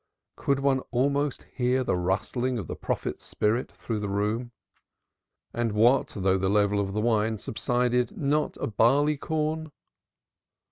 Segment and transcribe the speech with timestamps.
[0.35, 4.51] Could one almost hear the rustling of the prophet's spirit through the room?
[5.53, 9.71] And what though the level of the wine subsided not a barley corn?